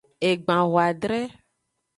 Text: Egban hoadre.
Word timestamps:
Egban 0.29 0.63
hoadre. 0.71 1.21